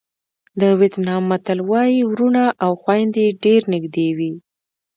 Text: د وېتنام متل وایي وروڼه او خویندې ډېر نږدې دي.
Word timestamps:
د 0.59 0.61
وېتنام 0.79 1.23
متل 1.31 1.59
وایي 1.71 2.01
وروڼه 2.11 2.45
او 2.63 2.71
خویندې 2.81 3.25
ډېر 3.43 3.61
نږدې 3.73 4.09
دي. 4.19 4.31